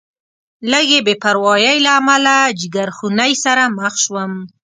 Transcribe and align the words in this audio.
لږې 0.71 0.99
بې 1.05 1.15
پروایۍ 1.23 1.77
له 1.85 1.91
امله 1.99 2.35
جیګرخونۍ 2.59 3.33
سره 3.43 3.63
مخ 3.77 3.93
شوم. 4.03 4.31